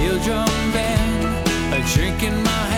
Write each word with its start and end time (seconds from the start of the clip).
steel 0.00 0.18
drum 0.20 0.72
band, 0.72 1.24
a 1.74 1.80
drink 1.92 2.22
in 2.22 2.42
my 2.42 2.69